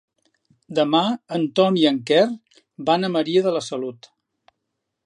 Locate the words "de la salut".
3.51-4.15